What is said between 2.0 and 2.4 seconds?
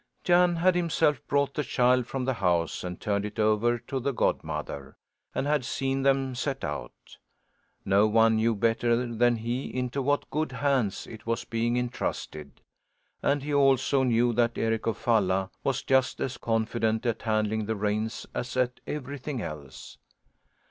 from the